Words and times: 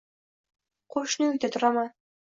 Qo’shni 0.95 1.27
uyda 1.35 1.51
turaman... 1.57 1.97